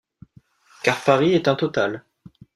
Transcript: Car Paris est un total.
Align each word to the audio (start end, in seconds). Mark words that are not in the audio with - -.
Car 0.81 0.99
Paris 1.05 1.33
est 1.35 1.47
un 1.47 1.53
total. 1.53 2.03